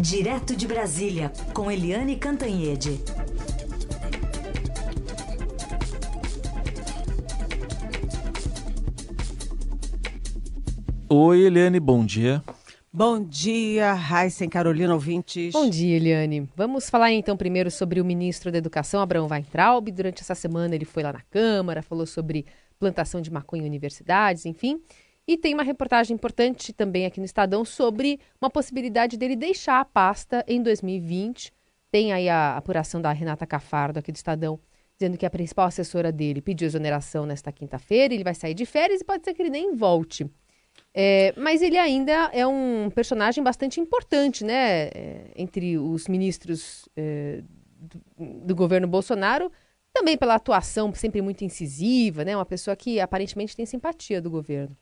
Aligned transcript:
Direto 0.00 0.54
de 0.54 0.64
Brasília, 0.64 1.32
com 1.52 1.68
Eliane 1.68 2.14
Cantanhede. 2.14 3.00
Oi, 11.08 11.40
Eliane, 11.40 11.80
bom 11.80 12.06
dia. 12.06 12.40
Bom 12.92 13.20
dia, 13.20 13.92
Raíssen 13.92 14.48
Carolina 14.48 14.94
ouvintes. 14.94 15.52
Bom 15.52 15.68
dia, 15.68 15.96
Eliane. 15.96 16.48
Vamos 16.54 16.88
falar 16.88 17.10
então 17.10 17.36
primeiro 17.36 17.68
sobre 17.68 18.00
o 18.00 18.04
ministro 18.04 18.52
da 18.52 18.58
Educação, 18.58 19.00
Abraão 19.00 19.26
Weintraub. 19.26 19.90
Durante 19.90 20.22
essa 20.22 20.36
semana 20.36 20.76
ele 20.76 20.84
foi 20.84 21.02
lá 21.02 21.12
na 21.12 21.22
Câmara, 21.22 21.82
falou 21.82 22.06
sobre 22.06 22.46
plantação 22.78 23.20
de 23.20 23.32
maconha 23.32 23.64
em 23.64 23.66
universidades, 23.66 24.46
enfim. 24.46 24.80
E 25.28 25.36
tem 25.36 25.52
uma 25.52 25.62
reportagem 25.62 26.14
importante 26.14 26.72
também 26.72 27.04
aqui 27.04 27.20
no 27.20 27.26
Estadão 27.26 27.62
sobre 27.62 28.18
uma 28.40 28.48
possibilidade 28.48 29.18
dele 29.18 29.36
deixar 29.36 29.78
a 29.78 29.84
pasta 29.84 30.42
em 30.48 30.62
2020. 30.62 31.52
Tem 31.90 32.14
aí 32.14 32.30
a 32.30 32.56
apuração 32.56 32.98
da 32.98 33.12
Renata 33.12 33.46
Cafardo 33.46 33.98
aqui 33.98 34.10
do 34.10 34.16
Estadão, 34.16 34.58
dizendo 34.98 35.18
que 35.18 35.26
a 35.26 35.30
principal 35.30 35.66
assessora 35.66 36.10
dele 36.10 36.40
pediu 36.40 36.64
exoneração 36.64 37.26
nesta 37.26 37.52
quinta-feira, 37.52 38.14
ele 38.14 38.24
vai 38.24 38.34
sair 38.34 38.54
de 38.54 38.64
férias 38.64 39.02
e 39.02 39.04
pode 39.04 39.22
ser 39.22 39.34
que 39.34 39.42
ele 39.42 39.50
nem 39.50 39.76
volte. 39.76 40.26
É, 40.94 41.34
mas 41.36 41.60
ele 41.60 41.76
ainda 41.76 42.30
é 42.32 42.46
um 42.46 42.88
personagem 42.94 43.44
bastante 43.44 43.80
importante, 43.80 44.42
né? 44.42 44.84
É, 44.84 45.30
entre 45.36 45.76
os 45.76 46.08
ministros 46.08 46.88
é, 46.96 47.42
do, 47.78 48.00
do, 48.46 48.56
governo 48.56 48.88
Bolsonaro, 48.88 49.52
também 49.92 50.16
pela 50.16 50.36
atuação 50.36 50.90
sempre 50.94 51.20
muito 51.20 51.44
incisiva, 51.44 52.24
né? 52.24 52.34
Uma 52.34 52.46
pessoa 52.46 52.74
que 52.74 52.98
aparentemente 52.98 53.54
tem 53.54 53.66
simpatia 53.66 54.22
do 54.22 54.30
governo. 54.30 54.74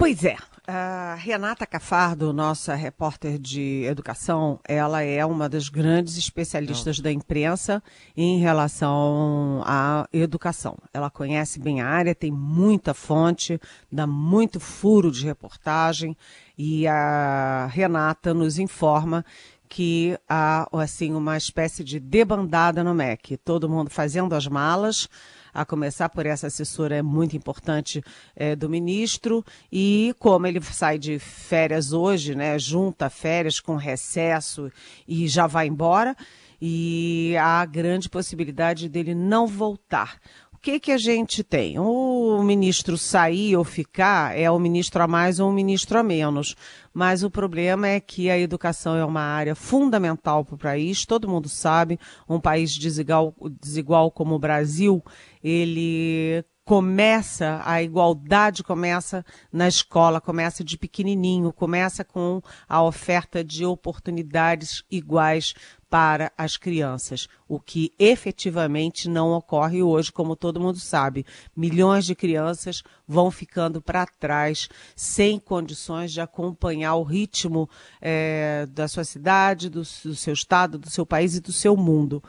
Pois 0.00 0.24
é, 0.24 0.34
a 0.66 1.14
Renata 1.14 1.66
Cafardo, 1.66 2.32
nossa 2.32 2.74
repórter 2.74 3.38
de 3.38 3.84
educação, 3.84 4.58
ela 4.66 5.02
é 5.02 5.22
uma 5.26 5.46
das 5.46 5.68
grandes 5.68 6.16
especialistas 6.16 6.96
Não. 6.96 7.02
da 7.04 7.12
imprensa 7.12 7.82
em 8.16 8.38
relação 8.38 9.62
à 9.66 10.08
educação. 10.10 10.78
Ela 10.94 11.10
conhece 11.10 11.60
bem 11.60 11.82
a 11.82 11.86
área, 11.86 12.14
tem 12.14 12.32
muita 12.32 12.94
fonte, 12.94 13.60
dá 13.92 14.06
muito 14.06 14.58
furo 14.58 15.10
de 15.10 15.26
reportagem 15.26 16.16
e 16.56 16.86
a 16.86 17.68
Renata 17.70 18.32
nos 18.32 18.58
informa 18.58 19.22
que 19.70 20.18
há 20.28 20.68
assim 20.72 21.14
uma 21.14 21.36
espécie 21.36 21.84
de 21.84 22.00
debandada 22.00 22.82
no 22.82 22.92
MEC, 22.92 23.36
todo 23.36 23.68
mundo 23.68 23.88
fazendo 23.88 24.34
as 24.34 24.46
malas. 24.48 25.08
A 25.52 25.64
começar 25.64 26.08
por 26.08 26.26
essa 26.26 26.46
assessora 26.46 27.02
muito 27.02 27.36
importante 27.36 28.02
é, 28.36 28.54
do 28.54 28.68
ministro. 28.68 29.44
E 29.72 30.14
como 30.18 30.46
ele 30.46 30.60
sai 30.60 30.96
de 30.96 31.18
férias 31.18 31.92
hoje, 31.92 32.34
né, 32.34 32.56
junta 32.58 33.10
férias 33.10 33.58
com 33.58 33.74
recesso 33.74 34.70
e 35.08 35.26
já 35.26 35.48
vai 35.48 35.66
embora, 35.66 36.16
e 36.60 37.34
há 37.40 37.64
grande 37.64 38.08
possibilidade 38.08 38.88
dele 38.88 39.14
não 39.14 39.46
voltar 39.46 40.20
que, 40.60 40.78
que 40.78 40.92
a 40.92 40.98
gente 40.98 41.42
tem? 41.42 41.78
O 41.78 42.42
ministro 42.42 42.98
sair 42.98 43.56
ou 43.56 43.64
ficar 43.64 44.38
é 44.38 44.50
o 44.50 44.58
ministro 44.58 45.02
a 45.02 45.06
mais 45.06 45.40
ou 45.40 45.48
o 45.48 45.52
ministro 45.52 45.98
a 45.98 46.02
menos. 46.02 46.54
Mas 46.92 47.22
o 47.22 47.30
problema 47.30 47.88
é 47.88 48.00
que 48.00 48.28
a 48.28 48.38
educação 48.38 48.94
é 48.96 49.04
uma 49.04 49.22
área 49.22 49.54
fundamental 49.54 50.44
para 50.44 50.54
o 50.54 50.58
país, 50.58 51.06
todo 51.06 51.28
mundo 51.28 51.48
sabe, 51.48 51.98
um 52.28 52.38
país 52.38 52.76
desigual, 52.76 53.34
desigual 53.60 54.10
como 54.10 54.34
o 54.34 54.38
Brasil, 54.38 55.02
ele 55.42 56.44
começa, 56.70 57.60
a 57.64 57.82
igualdade 57.82 58.62
começa 58.62 59.26
na 59.52 59.66
escola, 59.66 60.20
começa 60.20 60.62
de 60.62 60.78
pequenininho, 60.78 61.52
começa 61.52 62.04
com 62.04 62.40
a 62.68 62.80
oferta 62.80 63.42
de 63.42 63.66
oportunidades 63.66 64.84
iguais 64.88 65.52
para 65.90 66.30
as 66.38 66.56
crianças, 66.56 67.26
o 67.48 67.58
que 67.58 67.92
efetivamente 67.98 69.08
não 69.08 69.32
ocorre 69.32 69.82
hoje, 69.82 70.12
como 70.12 70.36
todo 70.36 70.60
mundo 70.60 70.78
sabe. 70.78 71.26
Milhões 71.56 72.04
de 72.06 72.14
crianças 72.14 72.84
vão 73.04 73.32
ficando 73.32 73.82
para 73.82 74.06
trás, 74.06 74.68
sem 74.94 75.40
condições 75.40 76.12
de 76.12 76.20
acompanhar 76.20 76.94
o 76.94 77.02
ritmo 77.02 77.68
é, 78.00 78.64
da 78.70 78.86
sua 78.86 79.02
cidade, 79.02 79.68
do, 79.68 79.80
do 79.80 80.14
seu 80.14 80.34
estado, 80.34 80.78
do 80.78 80.88
seu 80.88 81.04
país 81.04 81.34
e 81.34 81.40
do 81.40 81.52
seu 81.52 81.76
mundo. 81.76 82.22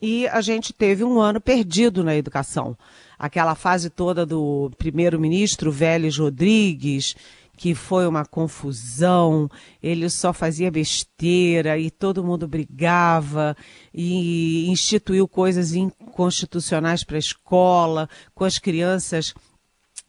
E 0.00 0.28
a 0.28 0.40
gente 0.40 0.72
teve 0.72 1.02
um 1.02 1.20
ano 1.20 1.40
perdido 1.40 2.04
na 2.04 2.14
educação 2.14 2.78
aquela 3.18 3.54
fase 3.54 3.90
toda 3.90 4.24
do 4.24 4.70
primeiro-ministro 4.78 5.72
Vélez 5.72 6.16
Rodrigues, 6.18 7.14
que 7.56 7.74
foi 7.74 8.06
uma 8.06 8.24
confusão, 8.24 9.50
ele 9.82 10.08
só 10.08 10.32
fazia 10.32 10.70
besteira 10.70 11.76
e 11.76 11.90
todo 11.90 12.22
mundo 12.22 12.46
brigava 12.46 13.56
e 13.92 14.70
instituiu 14.70 15.26
coisas 15.26 15.74
inconstitucionais 15.74 17.02
para 17.02 17.16
a 17.16 17.18
escola, 17.18 18.08
com 18.32 18.44
as 18.44 18.58
crianças 18.58 19.34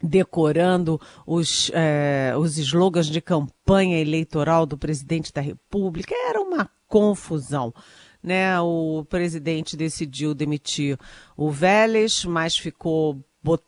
decorando 0.02 1.02
os, 1.26 1.72
eh, 1.74 2.34
os 2.38 2.58
slogans 2.58 3.08
de 3.08 3.20
campanha 3.20 4.00
eleitoral 4.00 4.66
do 4.66 4.78
presidente 4.78 5.34
da 5.34 5.42
República. 5.42 6.14
Era 6.30 6.40
uma 6.40 6.70
confusão 6.88 7.74
né, 8.22 8.60
o 8.60 9.06
presidente 9.06 9.78
decidiu 9.78 10.34
demitir 10.34 10.98
o 11.38 11.50
Vélez, 11.50 12.26
mas 12.26 12.58
ficou 12.58 13.18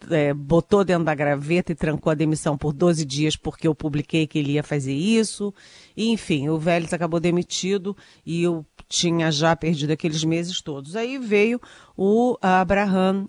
é, 0.09 0.33
botou 0.33 0.83
dentro 0.83 1.05
da 1.05 1.15
graveta 1.15 1.71
e 1.71 1.75
trancou 1.75 2.11
a 2.11 2.15
demissão 2.15 2.57
por 2.57 2.73
12 2.73 3.05
dias 3.05 3.37
porque 3.37 3.67
eu 3.67 3.73
publiquei 3.73 4.27
que 4.27 4.37
ele 4.37 4.53
ia 4.53 4.63
fazer 4.63 4.93
isso. 4.93 5.53
E, 5.95 6.09
enfim, 6.09 6.49
o 6.49 6.57
Vélez 6.57 6.93
acabou 6.93 7.19
demitido 7.19 7.95
e 8.25 8.43
eu 8.43 8.65
tinha 8.91 9.31
já 9.31 9.55
perdido 9.55 9.91
aqueles 9.91 10.23
meses 10.23 10.61
todos. 10.61 10.97
Aí 10.97 11.17
veio 11.17 11.61
o 11.95 12.37
Abraham 12.41 13.25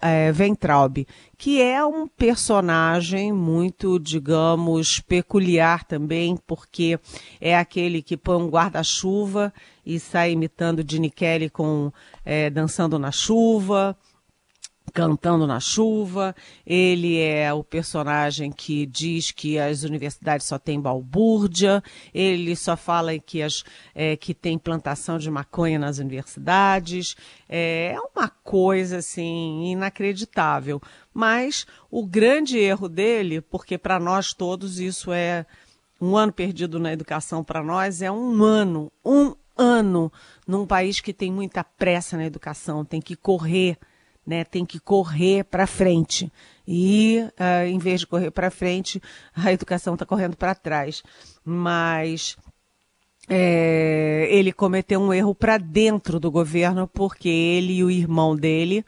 é, 0.00 0.30
Ventraub, 0.30 1.06
que 1.38 1.60
é 1.62 1.82
um 1.84 2.06
personagem 2.06 3.32
muito, 3.32 3.98
digamos, 3.98 5.00
peculiar 5.00 5.84
também, 5.84 6.36
porque 6.46 7.00
é 7.40 7.56
aquele 7.56 8.02
que 8.02 8.16
põe 8.16 8.36
um 8.36 8.48
guarda-chuva 8.48 9.52
e 9.84 9.98
sai 9.98 10.32
imitando 10.32 10.84
Dini 10.84 11.10
Kelly 11.10 11.48
com 11.48 11.90
é, 12.24 12.50
Dançando 12.50 12.98
na 12.98 13.10
Chuva, 13.10 13.96
cantando 14.92 15.46
na 15.46 15.60
chuva. 15.60 16.34
Ele 16.66 17.18
é 17.20 17.52
o 17.52 17.62
personagem 17.62 18.50
que 18.50 18.86
diz 18.86 19.30
que 19.30 19.58
as 19.58 19.82
universidades 19.82 20.46
só 20.46 20.58
têm 20.58 20.80
balbúrdia. 20.80 21.82
Ele 22.12 22.54
só 22.56 22.76
fala 22.76 23.18
que, 23.18 23.42
as, 23.42 23.64
é, 23.94 24.16
que 24.16 24.34
tem 24.34 24.58
plantação 24.58 25.18
de 25.18 25.30
maconha 25.30 25.78
nas 25.78 25.98
universidades. 25.98 27.16
É, 27.48 27.92
é 27.94 28.00
uma 28.00 28.28
coisa 28.28 28.98
assim 28.98 29.70
inacreditável. 29.70 30.80
Mas 31.12 31.66
o 31.90 32.06
grande 32.06 32.58
erro 32.58 32.88
dele, 32.88 33.40
porque 33.40 33.78
para 33.78 33.98
nós 33.98 34.32
todos 34.32 34.78
isso 34.78 35.12
é 35.12 35.46
um 36.00 36.16
ano 36.16 36.32
perdido 36.32 36.78
na 36.78 36.92
educação 36.92 37.42
para 37.42 37.62
nós 37.62 38.02
é 38.02 38.10
um 38.10 38.42
ano, 38.42 38.92
um 39.04 39.34
ano 39.56 40.12
num 40.46 40.66
país 40.66 41.00
que 41.00 41.12
tem 41.12 41.32
muita 41.32 41.64
pressa 41.64 42.16
na 42.16 42.26
educação, 42.26 42.84
tem 42.84 43.00
que 43.00 43.16
correr 43.16 43.78
né, 44.26 44.44
tem 44.44 44.64
que 44.64 44.80
correr 44.80 45.44
para 45.44 45.66
frente. 45.66 46.32
E, 46.66 47.22
uh, 47.38 47.66
em 47.66 47.78
vez 47.78 48.00
de 48.00 48.06
correr 48.06 48.30
para 48.30 48.50
frente, 48.50 49.00
a 49.34 49.52
educação 49.52 49.94
está 49.94 50.04
correndo 50.04 50.36
para 50.36 50.54
trás. 50.54 51.02
Mas 51.44 52.36
é, 53.28 54.28
ele 54.30 54.52
cometeu 54.52 55.00
um 55.00 55.12
erro 55.12 55.34
para 55.34 55.58
dentro 55.58 56.18
do 56.18 56.30
governo, 56.30 56.88
porque 56.88 57.28
ele 57.28 57.74
e 57.74 57.84
o 57.84 57.90
irmão 57.90 58.36
dele 58.36 58.84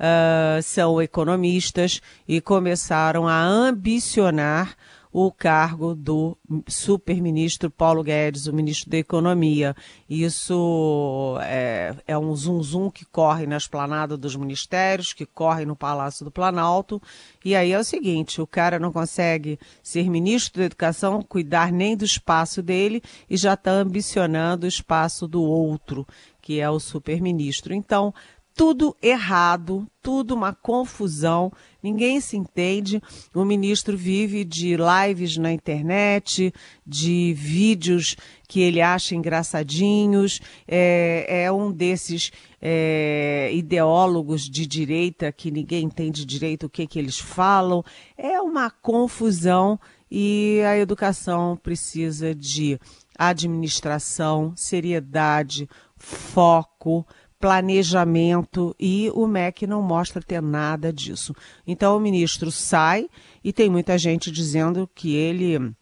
uh, 0.00 0.62
são 0.62 1.00
economistas 1.00 2.00
e 2.26 2.40
começaram 2.40 3.28
a 3.28 3.40
ambicionar 3.42 4.76
o 5.18 5.32
cargo 5.32 5.94
do 5.94 6.36
super-ministro 6.68 7.70
Paulo 7.70 8.02
Guedes, 8.02 8.46
o 8.46 8.52
ministro 8.52 8.90
da 8.90 8.98
Economia. 8.98 9.74
Isso 10.10 11.38
é, 11.40 11.96
é 12.06 12.18
um 12.18 12.36
zum-zum 12.36 12.90
que 12.90 13.06
corre 13.06 13.46
na 13.46 13.56
esplanada 13.56 14.14
dos 14.14 14.36
ministérios, 14.36 15.14
que 15.14 15.24
corre 15.24 15.64
no 15.64 15.74
Palácio 15.74 16.22
do 16.22 16.30
Planalto. 16.30 17.00
E 17.42 17.56
aí 17.56 17.72
é 17.72 17.78
o 17.78 17.84
seguinte: 17.84 18.42
o 18.42 18.46
cara 18.46 18.78
não 18.78 18.92
consegue 18.92 19.58
ser 19.82 20.10
ministro 20.10 20.60
da 20.60 20.66
Educação, 20.66 21.22
cuidar 21.22 21.72
nem 21.72 21.96
do 21.96 22.04
espaço 22.04 22.62
dele 22.62 23.02
e 23.30 23.38
já 23.38 23.54
está 23.54 23.70
ambicionando 23.70 24.66
o 24.66 24.68
espaço 24.68 25.26
do 25.26 25.42
outro, 25.42 26.06
que 26.42 26.60
é 26.60 26.68
o 26.68 26.78
super-ministro. 26.78 27.72
Então, 27.72 28.12
tudo 28.56 28.96
errado, 29.02 29.86
tudo 30.00 30.34
uma 30.34 30.54
confusão, 30.54 31.52
ninguém 31.82 32.22
se 32.22 32.38
entende. 32.38 33.02
O 33.34 33.44
ministro 33.44 33.98
vive 33.98 34.46
de 34.46 34.74
lives 34.76 35.36
na 35.36 35.52
internet, 35.52 36.54
de 36.84 37.34
vídeos 37.34 38.16
que 38.48 38.62
ele 38.62 38.80
acha 38.80 39.14
engraçadinhos, 39.14 40.40
é, 40.66 41.44
é 41.44 41.52
um 41.52 41.70
desses 41.70 42.32
é, 42.62 43.50
ideólogos 43.52 44.48
de 44.48 44.66
direita 44.66 45.30
que 45.30 45.50
ninguém 45.50 45.84
entende 45.84 46.24
direito 46.24 46.64
o 46.64 46.70
que, 46.70 46.86
que 46.86 46.98
eles 46.98 47.18
falam. 47.18 47.84
É 48.16 48.40
uma 48.40 48.70
confusão 48.70 49.78
e 50.10 50.62
a 50.66 50.78
educação 50.78 51.58
precisa 51.62 52.34
de 52.34 52.80
administração, 53.18 54.54
seriedade, 54.56 55.68
foco, 55.98 57.06
planejamento 57.46 58.74
e 58.78 59.08
o 59.14 59.24
MEC 59.24 59.68
não 59.68 59.80
mostra 59.80 60.20
ter 60.20 60.42
nada 60.42 60.92
disso. 60.92 61.32
Então 61.64 61.96
o 61.96 62.00
ministro 62.00 62.50
sai 62.50 63.08
e 63.44 63.52
tem 63.52 63.70
muita 63.70 63.96
gente 63.96 64.32
dizendo 64.32 64.90
que 64.92 65.14
ele 65.14 65.72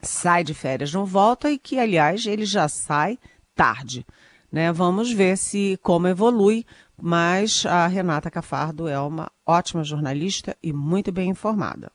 sai 0.00 0.44
de 0.44 0.54
férias, 0.54 0.92
não 0.92 1.04
volta 1.04 1.50
e 1.50 1.58
que, 1.58 1.76
aliás, 1.76 2.24
ele 2.24 2.46
já 2.46 2.68
sai 2.68 3.18
tarde. 3.52 4.06
Né? 4.50 4.70
Vamos 4.72 5.10
ver 5.10 5.36
se 5.36 5.76
como 5.82 6.06
evolui, 6.06 6.64
mas 7.00 7.66
a 7.66 7.88
Renata 7.88 8.30
Cafardo 8.30 8.86
é 8.86 9.00
uma 9.00 9.28
ótima 9.44 9.82
jornalista 9.82 10.56
e 10.62 10.72
muito 10.72 11.10
bem 11.10 11.30
informada. 11.30 11.90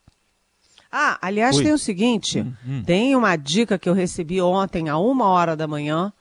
Ah, 0.92 1.18
aliás, 1.22 1.56
Oi. 1.56 1.62
tem 1.62 1.72
o 1.72 1.78
seguinte: 1.78 2.40
hum, 2.40 2.52
hum. 2.66 2.82
tem 2.84 3.16
uma 3.16 3.36
dica 3.36 3.78
que 3.78 3.88
eu 3.88 3.94
recebi 3.94 4.38
ontem, 4.42 4.90
a 4.90 4.98
uma 4.98 5.26
hora 5.26 5.56
da 5.56 5.66
manhã, 5.66 6.12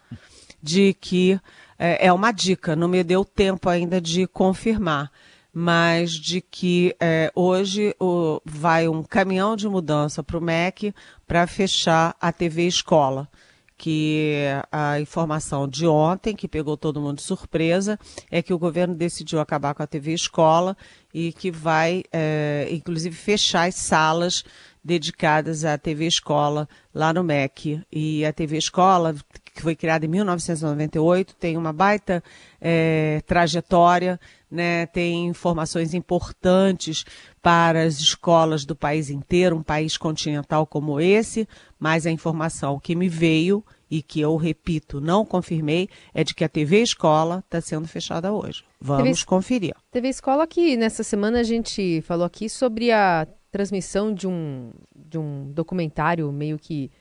de 0.63 0.94
que 0.94 1.40
é, 1.78 2.08
é 2.08 2.14
uma 2.14 2.32
dica, 2.32 2.76
não 2.76 2.88
me 2.88 3.04
deu 3.04 3.24
tempo 3.24 3.70
ainda 3.70 4.00
de 4.02 4.28
confirmar, 4.28 5.12
mas 5.54 6.12
de 6.12 6.42
que 6.42 6.96
é, 7.00 7.32
hoje 7.36 7.96
o, 8.00 8.42
vai 8.46 8.88
um 8.88 9.04
caminhão 9.04 9.56
de 9.56 9.68
mudança 9.68 10.24
para 10.24 10.38
o 10.38 10.42
MEC 10.42 10.94
para 11.26 11.48
fechar 11.48 12.16
a 12.20 12.32
TV 12.32 12.68
Escola 12.68 13.30
que 13.78 14.44
a 14.72 15.00
informação 15.00 15.68
de 15.68 15.86
ontem, 15.86 16.36
que 16.36 16.48
pegou 16.48 16.76
todo 16.76 17.00
mundo 17.00 17.18
de 17.18 17.24
surpresa, 17.24 18.00
é 18.32 18.42
que 18.42 18.54
o 18.54 18.58
governo 18.58 18.96
decidiu 18.96 19.40
acabar 19.40 19.76
com 19.76 19.84
a 19.84 19.88
TV 19.88 20.14
Escola 20.14 20.76
e 21.14 21.32
que 21.32 21.52
vai, 21.52 22.04
é, 22.12 22.68
inclusive, 22.72 23.16
fechar 23.16 23.68
as 23.68 23.76
salas 23.76 24.44
dedicadas 24.84 25.64
à 25.64 25.78
TV 25.78 26.08
Escola 26.08 26.68
lá 26.94 27.14
no 27.14 27.24
MEC. 27.24 27.80
E 27.92 28.26
a 28.26 28.34
TV 28.34 28.58
Escola, 28.58 29.16
que 29.57 29.63
foi 29.63 29.75
criada 29.75 30.06
em 30.06 30.07
1998, 30.07 31.36
tem 31.36 31.57
uma 31.57 31.74
baita 31.74 32.24
é, 32.62 33.21
trajetória, 33.25 34.19
né, 34.50 34.86
tem 34.86 35.25
informações 35.25 35.95
importantes 35.95 37.04
para 37.42 37.83
as 37.83 37.95
escolas 37.95 38.65
do 38.65 38.75
país 38.75 39.09
inteiro, 39.09 39.56
um 39.56 39.63
país 39.63 39.98
continental 39.98 40.68
como 40.68 41.01
esse, 41.01 41.48
mas 41.80 42.06
a 42.06 42.12
informação 42.12 42.80
que 42.80 42.95
me 42.95 43.09
veio 43.09 43.65
e 43.89 44.04
que 44.04 44.21
eu 44.21 44.36
repito, 44.36 45.01
não 45.01 45.25
confirmei, 45.25 45.89
é 46.13 46.24
de 46.24 46.36
que 46.36 46.44
a 46.44 46.50
TV 46.50 46.83
Escola 46.83 47.44
está 47.45 47.59
sendo 47.59 47.88
fechada 47.88 48.31
hoje. 48.31 48.63
Vamos 48.80 49.19
TV, 49.19 49.25
conferir. 49.25 49.74
TV 49.92 50.09
Escola 50.09 50.45
que 50.45 50.77
nessa 50.77 51.04
semana 51.04 51.39
a 51.39 51.44
gente 51.44 52.01
falou 52.01 52.25
aqui 52.25 52.48
sobre 52.48 52.92
a 52.92 53.27
transmissão 53.51 54.13
de 54.13 54.27
um, 54.27 54.71
de 54.95 55.18
um 55.18 55.51
documentário 55.51 56.31
meio 56.31 56.59
que 56.59 56.92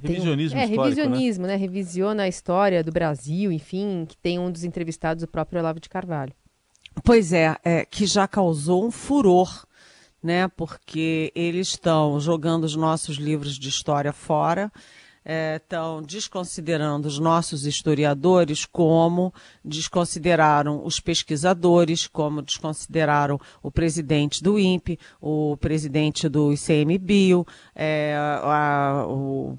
revisionismo 0.00 0.58
um, 0.58 0.60
é, 0.60 0.64
histórico, 0.64 0.82
revisionismo, 0.82 1.46
né? 1.46 1.52
né? 1.54 1.58
Revisiona 1.58 2.22
a 2.24 2.28
história 2.28 2.82
do 2.82 2.92
Brasil, 2.92 3.50
enfim, 3.52 4.04
que 4.08 4.16
tem 4.16 4.38
um 4.38 4.50
dos 4.50 4.64
entrevistados, 4.64 5.22
o 5.22 5.28
próprio 5.28 5.60
Olavo 5.60 5.80
de 5.80 5.88
Carvalho. 5.88 6.32
Pois 7.04 7.32
é, 7.32 7.56
é 7.64 7.84
que 7.84 8.06
já 8.06 8.28
causou 8.28 8.84
um 8.84 8.90
furor 8.90 9.64
né? 10.22 10.46
Porque 10.48 11.32
eles 11.34 11.68
estão 11.68 12.20
jogando 12.20 12.64
os 12.64 12.76
nossos 12.76 13.16
livros 13.16 13.58
de 13.58 13.68
história 13.68 14.12
fora, 14.12 14.70
estão 15.24 16.00
é, 16.00 16.06
desconsiderando 16.06 17.06
os 17.06 17.18
nossos 17.18 17.64
historiadores 17.64 18.64
como 18.64 19.32
desconsideraram 19.64 20.84
os 20.84 21.00
pesquisadores, 21.00 22.06
como 22.06 22.42
desconsideraram 22.42 23.40
o 23.62 23.70
presidente 23.70 24.42
do 24.42 24.58
INPE, 24.58 24.98
o 25.20 25.56
presidente 25.56 26.28
do 26.28 26.52
ICMBio, 26.52 27.46
é, 27.74 28.14
a, 28.16 29.06
o 29.08 29.58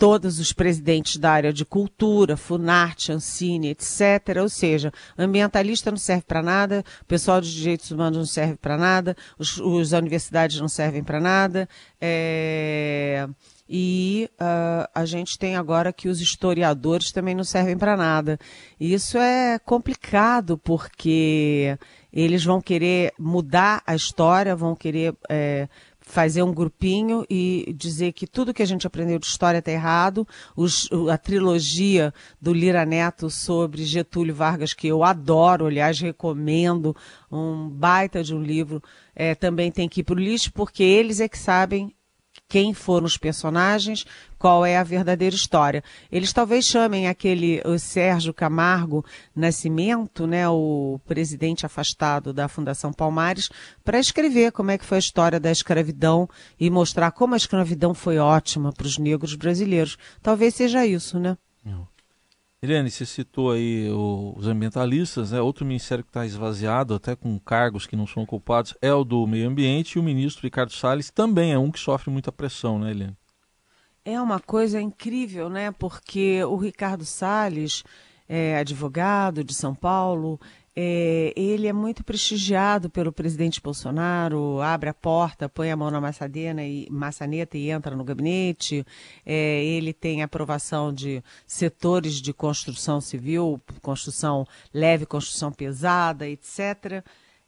todos 0.00 0.40
os 0.40 0.50
presidentes 0.50 1.18
da 1.18 1.30
área 1.30 1.52
de 1.52 1.62
cultura, 1.62 2.34
Funarte, 2.34 3.12
Ancine, 3.12 3.68
etc. 3.68 4.38
Ou 4.40 4.48
seja, 4.48 4.90
ambientalista 5.16 5.90
não 5.90 5.98
serve 5.98 6.22
para 6.26 6.42
nada, 6.42 6.82
o 7.02 7.04
pessoal 7.04 7.38
de 7.38 7.54
direitos 7.54 7.90
humanos 7.90 8.16
não 8.16 8.24
serve 8.24 8.56
para 8.56 8.78
nada, 8.78 9.14
os, 9.38 9.58
universidades 9.92 10.58
não 10.58 10.68
servem 10.68 11.04
para 11.04 11.20
nada. 11.20 11.68
É, 12.00 13.28
e 13.72 14.28
uh, 14.32 14.90
a 14.92 15.04
gente 15.04 15.38
tem 15.38 15.54
agora 15.54 15.92
que 15.92 16.08
os 16.08 16.20
historiadores 16.20 17.12
também 17.12 17.36
não 17.36 17.44
servem 17.44 17.78
para 17.78 17.96
nada. 17.96 18.36
E 18.80 18.92
isso 18.92 19.16
é 19.16 19.60
complicado 19.60 20.58
porque 20.58 21.78
eles 22.12 22.44
vão 22.44 22.60
querer 22.60 23.12
mudar 23.16 23.80
a 23.86 23.94
história, 23.94 24.56
vão 24.56 24.74
querer 24.74 25.14
é, 25.28 25.68
fazer 26.00 26.42
um 26.42 26.52
grupinho 26.52 27.24
e 27.30 27.72
dizer 27.78 28.12
que 28.12 28.26
tudo 28.26 28.52
que 28.52 28.62
a 28.62 28.66
gente 28.66 28.88
aprendeu 28.88 29.20
de 29.20 29.26
história 29.26 29.58
está 29.58 29.70
errado. 29.70 30.26
Os, 30.56 30.88
a 31.08 31.16
trilogia 31.16 32.12
do 32.40 32.52
Lira 32.52 32.84
Neto 32.84 33.30
sobre 33.30 33.84
Getúlio 33.84 34.34
Vargas, 34.34 34.74
que 34.74 34.88
eu 34.88 35.04
adoro, 35.04 35.66
aliás, 35.66 36.00
recomendo, 36.00 36.96
um 37.30 37.68
baita 37.68 38.24
de 38.24 38.34
um 38.34 38.42
livro, 38.42 38.82
é, 39.14 39.36
também 39.36 39.70
tem 39.70 39.88
que 39.88 40.00
ir 40.00 40.04
para 40.04 40.16
o 40.16 40.18
lixo, 40.18 40.52
porque 40.52 40.82
eles 40.82 41.20
é 41.20 41.28
que 41.28 41.38
sabem 41.38 41.94
quem 42.50 42.74
foram 42.74 43.06
os 43.06 43.16
personagens, 43.16 44.04
qual 44.36 44.66
é 44.66 44.76
a 44.76 44.82
verdadeira 44.82 45.36
história. 45.36 45.84
Eles 46.10 46.32
talvez 46.32 46.64
chamem 46.64 47.06
aquele 47.06 47.62
Sérgio 47.78 48.34
Camargo 48.34 49.04
Nascimento, 49.34 50.26
né, 50.26 50.48
o 50.48 51.00
presidente 51.06 51.64
afastado 51.64 52.32
da 52.32 52.48
Fundação 52.48 52.92
Palmares, 52.92 53.48
para 53.84 54.00
escrever 54.00 54.50
como 54.50 54.72
é 54.72 54.76
que 54.76 54.84
foi 54.84 54.98
a 54.98 54.98
história 54.98 55.38
da 55.38 55.52
escravidão 55.52 56.28
e 56.58 56.68
mostrar 56.68 57.12
como 57.12 57.34
a 57.34 57.36
escravidão 57.36 57.94
foi 57.94 58.18
ótima 58.18 58.72
para 58.72 58.86
os 58.86 58.98
negros 58.98 59.36
brasileiros. 59.36 59.96
Talvez 60.20 60.56
seja 60.56 60.84
isso, 60.84 61.20
né? 61.20 61.38
Não. 61.64 61.86
Helene, 62.62 62.90
você 62.90 63.06
citou 63.06 63.52
aí 63.52 63.88
os 63.90 64.46
ambientalistas, 64.46 65.32
né? 65.32 65.40
outro 65.40 65.64
ministério 65.64 66.04
que 66.04 66.10
está 66.10 66.26
esvaziado, 66.26 66.92
até 66.92 67.16
com 67.16 67.38
cargos 67.38 67.86
que 67.86 67.96
não 67.96 68.06
são 68.06 68.22
ocupados, 68.22 68.76
é 68.82 68.92
o 68.92 69.02
do 69.02 69.26
meio 69.26 69.48
ambiente, 69.48 69.94
e 69.94 69.98
o 69.98 70.02
ministro 70.02 70.42
Ricardo 70.42 70.70
Salles 70.70 71.10
também 71.10 71.54
é 71.54 71.58
um 71.58 71.70
que 71.70 71.80
sofre 71.80 72.10
muita 72.10 72.30
pressão, 72.30 72.78
né, 72.78 72.90
Helene? 72.90 73.16
É 74.04 74.20
uma 74.20 74.38
coisa 74.38 74.78
incrível, 74.78 75.48
né? 75.48 75.70
Porque 75.72 76.44
o 76.44 76.56
Ricardo 76.56 77.06
Salles 77.06 77.82
é 78.28 78.58
advogado 78.58 79.42
de 79.42 79.54
São 79.54 79.74
Paulo, 79.74 80.38
é, 80.82 81.34
ele 81.36 81.66
é 81.66 81.74
muito 81.74 82.02
prestigiado 82.02 82.88
pelo 82.88 83.12
presidente 83.12 83.60
Bolsonaro, 83.60 84.62
abre 84.62 84.88
a 84.88 84.94
porta, 84.94 85.46
põe 85.46 85.70
a 85.70 85.76
mão 85.76 85.90
na 85.90 86.00
maçadena 86.00 86.64
e, 86.64 86.88
maçaneta 86.90 87.58
e 87.58 87.68
entra 87.68 87.94
no 87.94 88.02
gabinete. 88.02 88.82
É, 89.26 89.62
ele 89.62 89.92
tem 89.92 90.22
aprovação 90.22 90.90
de 90.90 91.22
setores 91.46 92.14
de 92.14 92.32
construção 92.32 92.98
civil, 92.98 93.60
construção 93.82 94.46
leve, 94.72 95.04
construção 95.04 95.52
pesada, 95.52 96.26
etc. 96.26 97.04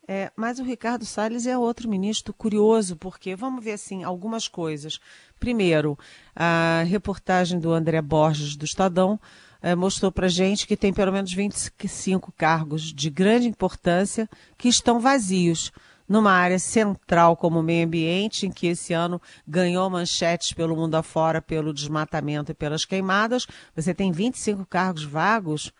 É, 0.07 0.31
mas 0.37 0.59
o 0.59 0.63
Ricardo 0.63 1.07
Salles 1.07 1.47
é 1.47 1.57
outro 1.57 1.89
ministro 1.89 2.35
curioso, 2.35 2.97
porque 2.97 3.35
vamos 3.35 3.65
ver 3.65 3.73
assim 3.73 4.05
algumas 4.05 4.47
coisas. 4.47 5.01
Primeiro, 5.41 5.99
a 6.37 6.83
reportagem 6.87 7.59
do 7.59 7.73
André 7.73 8.03
Borges 8.03 8.57
do 8.57 8.67
Estadão 8.67 9.19
é, 9.63 9.75
mostrou 9.75 10.11
para 10.11 10.29
gente 10.29 10.67
que 10.67 10.77
tem 10.77 10.93
pelo 10.93 11.13
menos 11.13 11.33
25 11.33 12.33
cargos 12.33 12.93
de 12.93 13.09
grande 13.09 13.47
importância 13.47 14.29
que 14.59 14.69
estão 14.69 14.99
vazios 14.99 15.71
numa 16.09 16.33
área 16.33 16.59
central 16.59 17.37
como 17.37 17.61
o 17.61 17.63
meio 17.63 17.87
ambiente, 17.87 18.47
em 18.47 18.51
que 18.51 18.67
esse 18.67 18.93
ano 18.93 19.23
ganhou 19.47 19.89
manchetes 19.89 20.53
pelo 20.53 20.77
mundo 20.77 20.97
afora 20.97 21.41
pelo 21.41 21.73
desmatamento 21.73 22.51
e 22.51 22.55
pelas 22.55 22.85
queimadas. 22.85 23.47
Você 23.75 23.95
tem 23.95 24.13
25 24.13 24.67
cargos 24.67 25.05
vagos. 25.05 25.73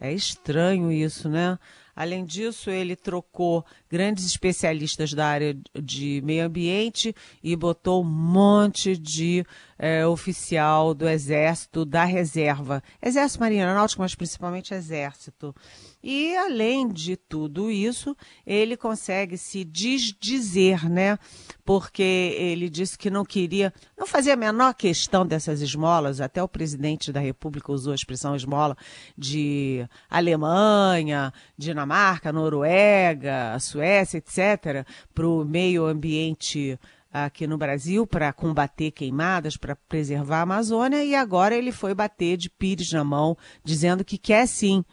É 0.00 0.12
estranho 0.12 0.90
isso, 0.90 1.28
né? 1.28 1.58
Além 1.94 2.24
disso, 2.24 2.70
ele 2.70 2.96
trocou 2.96 3.62
grandes 3.90 4.24
especialistas 4.24 5.12
da 5.12 5.26
área 5.26 5.54
de 5.74 6.22
meio 6.24 6.46
ambiente 6.46 7.14
e 7.42 7.54
botou 7.54 8.02
um 8.02 8.08
monte 8.08 8.96
de 8.96 9.44
é, 9.78 10.06
oficial 10.06 10.94
do 10.94 11.06
Exército 11.06 11.84
da 11.84 12.04
Reserva. 12.04 12.82
Exército 13.02 13.40
Marinha 13.40 13.66
Aeronáutica, 13.66 14.00
mas 14.00 14.14
principalmente 14.14 14.72
Exército. 14.72 15.54
E, 16.02 16.34
além 16.34 16.88
de 16.88 17.14
tudo 17.16 17.70
isso, 17.70 18.16
ele 18.46 18.76
consegue 18.76 19.36
se 19.36 19.64
desdizer, 19.64 20.88
né? 20.90 21.18
Porque 21.64 22.02
ele 22.02 22.70
disse 22.70 22.96
que 22.96 23.10
não 23.10 23.24
queria, 23.24 23.72
não 23.98 24.06
fazia 24.06 24.32
a 24.32 24.36
menor 24.36 24.74
questão 24.74 25.26
dessas 25.26 25.60
esmolas, 25.60 26.20
até 26.20 26.42
o 26.42 26.48
presidente 26.48 27.12
da 27.12 27.20
República 27.20 27.70
usou 27.70 27.92
a 27.92 27.96
expressão 27.96 28.34
esmola 28.34 28.76
de 29.16 29.86
Alemanha, 30.08 31.32
Dinamarca, 31.56 32.32
Noruega, 32.32 33.58
Suécia, 33.60 34.18
etc., 34.18 34.86
para 35.14 35.28
o 35.28 35.44
meio 35.44 35.84
ambiente 35.84 36.78
aqui 37.12 37.46
no 37.46 37.58
Brasil 37.58 38.06
para 38.06 38.32
combater 38.32 38.92
queimadas, 38.92 39.56
para 39.56 39.74
preservar 39.74 40.38
a 40.38 40.42
Amazônia, 40.42 41.04
e 41.04 41.14
agora 41.14 41.54
ele 41.54 41.72
foi 41.72 41.92
bater 41.92 42.36
de 42.36 42.48
pires 42.48 42.92
na 42.92 43.04
mão, 43.04 43.36
dizendo 43.64 44.04
que 44.04 44.16
quer 44.16 44.46
sim 44.46 44.84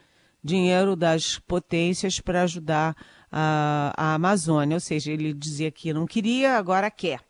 dinheiro 0.44 0.96
das 0.96 1.40
potências 1.40 2.20
para 2.20 2.44
ajudar 2.44 2.96
a, 3.32 3.94
a 3.96 4.14
Amazônia. 4.14 4.76
Ou 4.76 4.82
seja, 4.82 5.12
ele 5.12 5.34
dizia 5.34 5.72
que 5.72 5.94
não 5.94 6.06
queria, 6.06 6.58
agora 6.58 6.90
quer. 6.90 7.22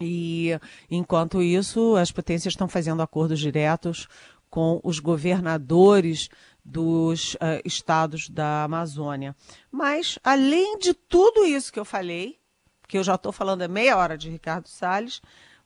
E, 0.00 0.58
enquanto 0.90 1.42
isso, 1.42 1.96
as 1.96 2.12
potências 2.12 2.52
estão 2.52 2.68
fazendo 2.68 3.02
acordos 3.02 3.40
diretos 3.40 4.06
com 4.48 4.80
os 4.82 4.98
governadores 4.98 6.28
dos 6.64 7.34
uh, 7.34 7.60
estados 7.64 8.28
da 8.28 8.64
Amazônia. 8.64 9.34
Mas, 9.70 10.18
além 10.22 10.78
de 10.78 10.94
tudo 10.94 11.44
isso 11.44 11.72
que 11.72 11.80
eu 11.80 11.84
falei, 11.84 12.38
que 12.86 12.98
eu 12.98 13.02
já 13.02 13.16
estou 13.16 13.32
falando 13.32 13.62
há 13.62 13.68
meia 13.68 13.96
hora 13.96 14.16
de 14.16 14.30
Ricardo 14.30 14.68
Salles, 14.68 15.20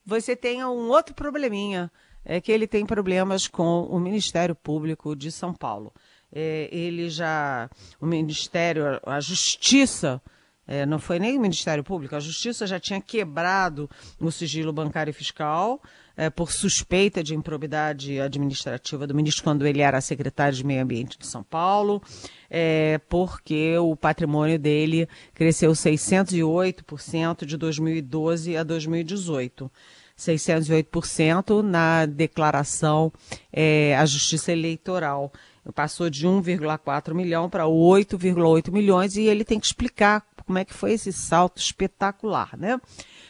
você 0.05 0.35
tem 0.35 0.65
um 0.65 0.89
outro 0.89 1.15
probleminha, 1.15 1.91
é 2.25 2.41
que 2.41 2.51
ele 2.51 2.67
tem 2.67 2.87
problemas 2.87 3.47
com 3.47 3.85
o 3.85 3.99
Ministério 3.99 4.55
Público 4.55 5.15
de 5.15 5.31
São 5.31 5.53
Paulo. 5.53 5.93
É, 6.33 6.69
ele 6.73 7.11
já, 7.11 7.69
o 8.01 8.07
Ministério, 8.07 9.01
a 9.05 9.21
Justiça, 9.21 10.21
é, 10.67 10.87
não 10.87 10.99
foi 10.99 11.19
nem 11.19 11.37
o 11.37 11.41
Ministério 11.41 11.85
Público, 11.85 12.17
a 12.17 12.21
Justiça 12.21 12.67
já 12.67 12.81
tinha 12.81 13.01
quebrado 13.01 13.91
o 14.19 14.31
sigilo 14.31 14.73
bancário 14.73 15.11
e 15.11 15.15
fiscal, 15.15 15.81
é, 16.17 16.31
por 16.31 16.53
suspeita 16.53 17.23
de 17.23 17.35
improbidade 17.35 18.21
administrativa 18.21 19.07
do 19.07 19.15
ministro 19.15 19.43
quando 19.45 19.67
ele 19.67 19.81
era 19.81 20.01
secretário 20.01 20.57
de 20.57 20.65
Meio 20.65 20.83
Ambiente 20.83 21.19
de 21.19 21.27
São 21.27 21.43
Paulo, 21.43 22.03
é, 22.51 22.99
porque 23.09 23.77
o 23.79 23.97
patrimônio 23.97 24.59
dele 24.59 25.09
cresceu 25.35 25.73
608% 25.73 27.45
de 27.45 27.57
2012 27.57 28.57
a 28.57 28.63
2018. 28.63 29.71
608% 30.17 31.63
na 31.63 32.07
declaração 32.07 33.13
é, 33.53 33.97
à 33.97 34.05
Justiça 34.07 34.53
Eleitoral. 34.53 35.33
Passou 35.75 36.11
de 36.11 36.27
1,4 36.27 37.15
milhão 37.15 37.49
para 37.49 37.65
8,8 37.65 38.73
milhões 38.73 39.17
e 39.17 39.23
ele 39.23 39.45
tem 39.45 39.61
que 39.61 39.67
explicar 39.67 40.27
como 40.45 40.59
é 40.59 40.65
que 40.65 40.75
foi 40.75 40.93
esse 40.93 41.13
salto 41.13 41.59
espetacular, 41.59 42.57
né? 42.59 42.81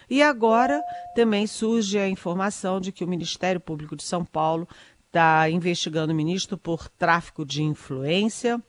E 0.08 0.22
agora 0.22 0.80
também 1.14 1.46
surge 1.46 1.98
a 1.98 2.08
informação 2.08 2.80
de 2.80 2.90
que 2.90 3.04
o 3.04 3.08
Ministério 3.08 3.60
Público 3.60 3.94
de 3.94 4.02
São 4.02 4.24
Paulo 4.24 4.66
está 5.06 5.48
investigando 5.50 6.12
o 6.12 6.16
ministro 6.16 6.56
por 6.56 6.88
tráfico 6.88 7.44
de 7.44 7.62
influência 7.62 8.62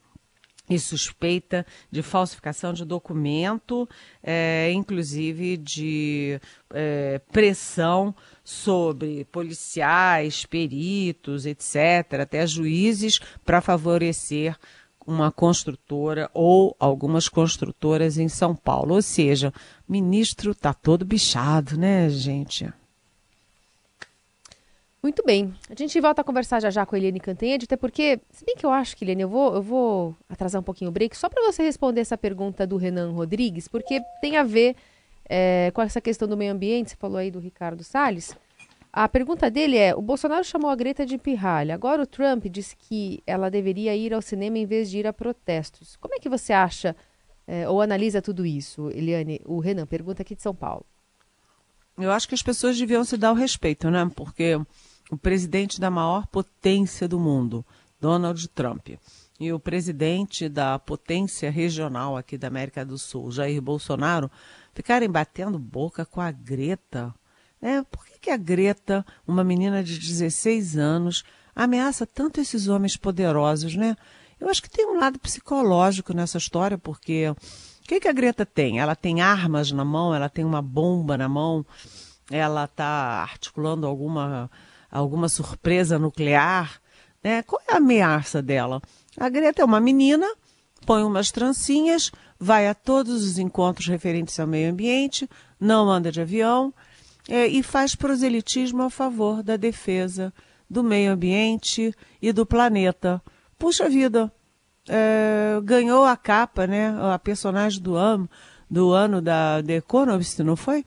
e 0.69 0.79
suspeita 0.79 1.65
de 1.91 2.01
falsificação 2.01 2.73
de 2.73 2.85
documento, 2.85 3.87
é, 4.21 4.71
inclusive 4.71 5.57
de 5.57 6.39
é, 6.73 7.19
pressão 7.31 8.15
sobre 8.43 9.25
policiais, 9.25 10.45
peritos, 10.45 11.45
etc., 11.45 12.21
até 12.21 12.47
juízes, 12.47 13.19
para 13.43 13.61
favorecer 13.61 14.57
uma 15.05 15.31
construtora 15.31 16.29
ou 16.33 16.75
algumas 16.79 17.27
construtoras 17.27 18.17
em 18.17 18.29
São 18.29 18.55
Paulo. 18.55 18.95
Ou 18.95 19.01
seja, 19.01 19.53
o 19.87 19.91
ministro 19.91 20.51
está 20.51 20.73
todo 20.73 21.05
bichado, 21.05 21.77
né, 21.77 22.09
gente? 22.09 22.71
Muito 25.03 25.21
bem. 25.25 25.53
A 25.69 25.75
gente 25.75 25.99
volta 25.99 26.21
a 26.21 26.23
conversar 26.23 26.61
já 26.61 26.69
já 26.69 26.85
com 26.85 26.95
a 26.95 26.97
Eliane 26.97 27.19
Cantanhede, 27.19 27.65
até 27.65 27.75
porque, 27.75 28.21
se 28.31 28.45
bem 28.45 28.55
que 28.55 28.65
eu 28.65 28.71
acho 28.71 28.95
que, 28.95 29.03
Eliane, 29.03 29.23
eu 29.23 29.27
vou, 29.27 29.53
eu 29.53 29.61
vou 29.61 30.15
atrasar 30.29 30.61
um 30.61 30.63
pouquinho 30.63 30.89
o 30.89 30.93
break, 30.93 31.17
só 31.17 31.27
para 31.27 31.43
você 31.43 31.61
responder 31.61 31.99
essa 31.99 32.17
pergunta 32.17 32.65
do 32.65 32.77
Renan 32.77 33.11
Rodrigues, 33.11 33.67
porque 33.67 34.01
tem 34.21 34.37
a 34.37 34.43
ver 34.43 34.77
é, 35.29 35.71
com 35.73 35.81
essa 35.81 35.99
questão 35.99 36.25
do 36.25 36.37
meio 36.37 36.53
ambiente, 36.53 36.91
você 36.91 36.95
falou 36.95 37.17
aí 37.17 37.29
do 37.29 37.39
Ricardo 37.39 37.83
Salles. 37.83 38.33
A 38.93 39.09
pergunta 39.09 39.51
dele 39.51 39.75
é: 39.75 39.93
o 39.93 40.01
Bolsonaro 40.01 40.45
chamou 40.45 40.69
a 40.69 40.75
Greta 40.75 41.05
de 41.05 41.17
pirralha. 41.17 41.73
Agora 41.73 42.03
o 42.03 42.07
Trump 42.07 42.45
disse 42.45 42.73
que 42.77 43.21
ela 43.27 43.49
deveria 43.49 43.93
ir 43.95 44.13
ao 44.13 44.21
cinema 44.21 44.57
em 44.57 44.65
vez 44.65 44.89
de 44.89 44.99
ir 44.99 45.07
a 45.07 45.11
protestos. 45.11 45.97
Como 45.97 46.15
é 46.15 46.19
que 46.19 46.29
você 46.29 46.53
acha 46.53 46.95
é, 47.45 47.67
ou 47.67 47.81
analisa 47.81 48.21
tudo 48.21 48.45
isso, 48.45 48.89
Eliane? 48.91 49.41
O 49.43 49.59
Renan 49.59 49.85
pergunta 49.85 50.21
aqui 50.21 50.33
de 50.33 50.41
São 50.41 50.55
Paulo. 50.55 50.85
Eu 51.97 52.11
acho 52.11 52.27
que 52.27 52.35
as 52.35 52.41
pessoas 52.41 52.77
deviam 52.77 53.03
se 53.03 53.17
dar 53.17 53.31
o 53.31 53.35
respeito, 53.35 53.89
né? 53.89 54.09
Porque 54.15 54.59
o 55.11 55.17
presidente 55.17 55.79
da 55.79 55.89
maior 55.89 56.27
potência 56.27 57.07
do 57.07 57.19
mundo, 57.19 57.65
Donald 57.99 58.47
Trump, 58.49 58.89
e 59.39 59.51
o 59.51 59.59
presidente 59.59 60.47
da 60.47 60.77
potência 60.79 61.49
regional 61.51 62.15
aqui 62.15 62.37
da 62.37 62.47
América 62.47 62.85
do 62.85 62.97
Sul, 62.97 63.31
Jair 63.31 63.61
Bolsonaro, 63.61 64.29
ficarem 64.73 65.09
batendo 65.09 65.59
boca 65.59 66.05
com 66.05 66.21
a 66.21 66.31
Greta. 66.31 67.13
É, 67.61 67.81
por 67.83 68.05
que, 68.05 68.19
que 68.19 68.29
a 68.29 68.37
Greta, 68.37 69.05
uma 69.27 69.43
menina 69.43 69.83
de 69.83 69.97
16 69.97 70.77
anos, 70.77 71.23
ameaça 71.55 72.05
tanto 72.05 72.41
esses 72.41 72.67
homens 72.67 72.97
poderosos, 72.97 73.75
né? 73.75 73.95
Eu 74.39 74.49
acho 74.49 74.61
que 74.61 74.69
tem 74.69 74.85
um 74.85 74.99
lado 74.99 75.19
psicológico 75.19 76.13
nessa 76.13 76.37
história, 76.37 76.77
porque 76.77 77.29
o 77.29 77.35
que, 77.87 77.99
que 77.99 78.07
a 78.07 78.13
Greta 78.13 78.45
tem? 78.45 78.79
Ela 78.79 78.95
tem 78.95 79.21
armas 79.21 79.71
na 79.71 79.85
mão, 79.85 80.13
ela 80.13 80.27
tem 80.27 80.43
uma 80.43 80.61
bomba 80.61 81.17
na 81.17 81.29
mão, 81.29 81.65
ela 82.29 82.65
está 82.65 83.21
articulando 83.21 83.87
alguma, 83.87 84.49
alguma 84.93 85.27
surpresa 85.27 85.97
nuclear. 85.97 86.79
Né? 87.23 87.41
Qual 87.41 87.61
é 87.67 87.73
a 87.73 87.77
ameaça 87.77 88.41
dela? 88.41 88.81
A 89.17 89.27
Greta 89.27 89.61
é 89.61 89.65
uma 89.65 89.79
menina, 89.79 90.27
põe 90.85 91.03
umas 91.03 91.31
trancinhas, 91.31 92.11
vai 92.39 92.67
a 92.67 92.75
todos 92.75 93.23
os 93.23 93.39
encontros 93.39 93.87
referentes 93.87 94.39
ao 94.39 94.45
meio 94.45 94.71
ambiente, 94.71 95.27
não 95.59 95.89
anda 95.89 96.11
de 96.11 96.21
avião, 96.21 96.73
é, 97.27 97.47
e 97.47 97.63
faz 97.63 97.95
proselitismo 97.95 98.83
a 98.83 98.89
favor 98.89 99.41
da 99.41 99.55
defesa 99.55 100.33
do 100.69 100.83
meio 100.83 101.13
ambiente 101.13 101.93
e 102.21 102.31
do 102.31 102.45
planeta. 102.45 103.21
Puxa 103.57 103.89
vida, 103.89 104.31
é, 104.87 105.59
ganhou 105.63 106.03
a 106.03 106.17
capa, 106.17 106.67
né? 106.67 106.93
A 107.13 107.17
personagem 107.17 107.81
do 107.81 107.95
ano, 107.95 108.29
do 108.69 108.91
ano 108.91 109.21
da 109.21 109.63
The 109.63 109.77
Economist, 109.77 110.43
não 110.43 110.55
foi? 110.55 110.83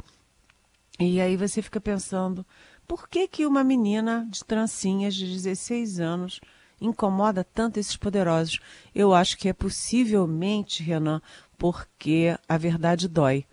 E 0.99 1.21
aí 1.21 1.37
você 1.37 1.63
fica 1.63 1.81
pensando, 1.81 2.45
por 2.87 3.09
que 3.09 3.27
que 3.27 3.47
uma 3.47 3.65
menina 3.65 4.27
de 4.31 4.45
trancinhas 4.45 5.15
de 5.15 5.27
16 5.27 6.01
anos 6.01 6.41
incomoda 6.81 7.45
tanto 7.45 7.79
esses 7.79 7.97
poderosos? 7.97 8.61
Eu 8.95 9.15
acho 9.15 9.37
que 9.37 9.49
é 9.49 9.53
possivelmente, 9.53 10.83
Renan, 10.83 11.21
porque 11.59 12.37
a 12.49 12.57
verdade 12.57 13.09
dói. 13.09 13.45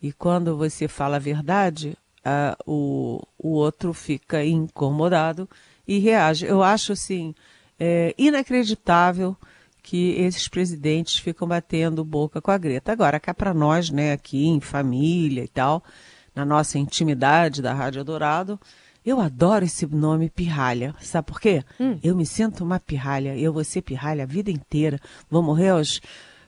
E 0.00 0.12
quando 0.12 0.56
você 0.56 0.88
fala 0.88 1.16
a 1.16 1.20
verdade, 1.20 1.96
o, 2.66 3.22
o 3.38 3.50
outro 3.50 3.92
fica 3.92 4.44
incomodado 4.44 5.48
e 5.86 5.98
reage. 5.98 6.46
Eu 6.46 6.62
acho 6.62 6.92
assim 6.92 7.34
é, 7.78 8.14
inacreditável 8.16 9.36
que 9.82 10.12
esses 10.12 10.46
presidentes 10.46 11.16
ficam 11.16 11.48
batendo 11.48 12.04
boca 12.04 12.40
com 12.40 12.50
a 12.50 12.58
Greta. 12.58 12.92
Agora, 12.92 13.18
cá 13.18 13.34
para 13.34 13.52
nós, 13.52 13.90
né, 13.90 14.12
aqui 14.12 14.46
em 14.46 14.60
família 14.60 15.42
e 15.42 15.48
tal, 15.48 15.82
na 16.34 16.44
nossa 16.44 16.78
intimidade 16.78 17.60
da 17.60 17.72
Rádio 17.72 18.04
Dourado, 18.04 18.58
eu 19.04 19.20
adoro 19.20 19.64
esse 19.64 19.86
nome 19.86 20.30
pirralha. 20.30 20.94
Sabe 21.00 21.26
por 21.26 21.40
quê? 21.40 21.64
Hum. 21.80 21.98
Eu 22.02 22.14
me 22.14 22.24
sinto 22.24 22.62
uma 22.62 22.78
pirralha. 22.78 23.36
Eu 23.36 23.52
vou 23.52 23.64
ser 23.64 23.82
pirralha 23.82 24.22
a 24.22 24.26
vida 24.26 24.50
inteira. 24.50 24.98
Vou 25.28 25.42
morrer 25.42 25.70
aos 25.70 26.00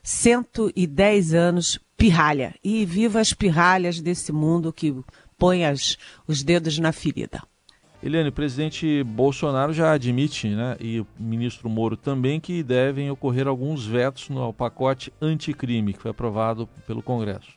110 0.02 1.34
anos 1.34 1.80
pirralha. 1.96 2.54
E 2.62 2.84
viva 2.84 3.20
as 3.20 3.32
pirralhas 3.32 4.00
desse 4.00 4.30
mundo 4.30 4.72
que 4.72 4.94
põe 5.36 5.64
as, 5.64 5.96
os 6.28 6.42
dedos 6.42 6.78
na 6.78 6.92
ferida. 6.92 7.42
Eliane, 8.00 8.28
o 8.28 8.32
presidente 8.32 9.02
Bolsonaro 9.02 9.72
já 9.72 9.92
admite, 9.92 10.48
né, 10.48 10.76
e 10.78 11.00
o 11.00 11.06
ministro 11.18 11.70
Moro 11.70 11.96
também, 11.96 12.38
que 12.38 12.62
devem 12.62 13.10
ocorrer 13.10 13.48
alguns 13.48 13.86
vetos 13.86 14.28
no 14.28 14.52
pacote 14.52 15.10
anticrime 15.22 15.94
que 15.94 16.00
foi 16.00 16.10
aprovado 16.10 16.68
pelo 16.86 17.02
Congresso. 17.02 17.54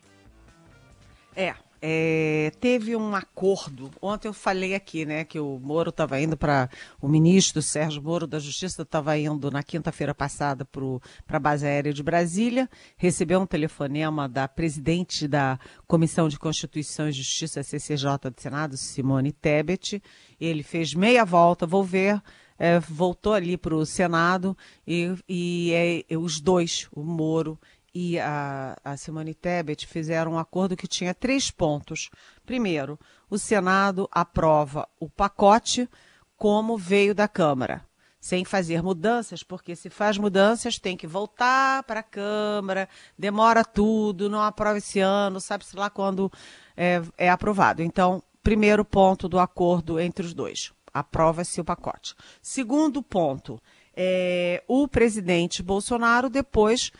É, 1.36 1.54
é, 1.80 2.52
teve 2.60 2.96
um 2.96 3.14
acordo. 3.14 3.90
Ontem 4.00 4.28
eu 4.28 4.32
falei 4.32 4.74
aqui, 4.74 5.06
né, 5.06 5.24
que 5.24 5.38
o 5.38 5.58
Moro 5.58 5.90
estava 5.90 6.20
indo 6.20 6.36
para. 6.36 6.68
O 7.00 7.08
ministro 7.08 7.62
Sérgio 7.62 8.02
Moro 8.02 8.26
da 8.26 8.38
Justiça 8.38 8.82
estava 8.82 9.16
indo 9.16 9.50
na 9.50 9.62
quinta-feira 9.62 10.14
passada 10.14 10.64
para 10.64 11.36
a 11.36 11.40
base 11.40 11.66
aérea 11.66 11.92
de 11.92 12.02
Brasília, 12.02 12.68
recebeu 12.96 13.40
um 13.40 13.46
telefonema 13.46 14.28
da 14.28 14.48
presidente 14.48 15.28
da 15.28 15.58
Comissão 15.86 16.28
de 16.28 16.38
Constituição 16.38 17.08
e 17.08 17.12
Justiça, 17.12 17.62
CCJ 17.62 18.30
do 18.34 18.40
Senado, 18.40 18.76
Simone 18.76 19.32
Tebet. 19.32 20.02
Ele 20.40 20.62
fez 20.62 20.94
meia 20.94 21.24
volta, 21.24 21.66
vou 21.66 21.84
ver. 21.84 22.20
É, 22.60 22.80
voltou 22.80 23.34
ali 23.34 23.56
para 23.56 23.72
o 23.72 23.86
Senado 23.86 24.56
e, 24.84 25.14
e 25.28 26.04
é, 26.10 26.16
os 26.16 26.40
dois, 26.40 26.88
o 26.90 27.04
Moro 27.04 27.56
e 27.94 28.18
a, 28.18 28.76
a 28.84 28.96
Simone 28.96 29.34
Tebet 29.34 29.86
fizeram 29.86 30.32
um 30.32 30.38
acordo 30.38 30.76
que 30.76 30.86
tinha 30.86 31.14
três 31.14 31.50
pontos. 31.50 32.10
Primeiro, 32.44 32.98
o 33.30 33.38
Senado 33.38 34.08
aprova 34.12 34.88
o 35.00 35.08
pacote 35.08 35.88
como 36.36 36.78
veio 36.78 37.14
da 37.14 37.26
Câmara, 37.26 37.84
sem 38.20 38.44
fazer 38.44 38.82
mudanças, 38.82 39.42
porque 39.42 39.74
se 39.74 39.90
faz 39.90 40.16
mudanças 40.16 40.78
tem 40.78 40.96
que 40.96 41.06
voltar 41.06 41.82
para 41.82 42.00
a 42.00 42.04
Câmara, 42.04 42.88
demora 43.18 43.64
tudo, 43.64 44.30
não 44.30 44.40
aprova 44.40 44.78
esse 44.78 45.00
ano, 45.00 45.40
sabe-se 45.40 45.76
lá 45.76 45.90
quando 45.90 46.30
é, 46.76 47.02
é 47.16 47.28
aprovado. 47.28 47.82
Então, 47.82 48.22
primeiro 48.42 48.84
ponto 48.84 49.28
do 49.28 49.38
acordo 49.38 49.98
entre 49.98 50.24
os 50.24 50.32
dois, 50.32 50.72
aprova-se 50.94 51.60
o 51.60 51.64
pacote. 51.64 52.14
Segundo 52.40 53.02
ponto, 53.02 53.60
é, 54.00 54.62
o 54.68 54.86
presidente 54.86 55.60
Bolsonaro 55.60 56.30
depois 56.30 56.92